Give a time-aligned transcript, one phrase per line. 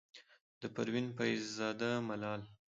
[0.61, 2.41] د پروين فيض زاده ملال،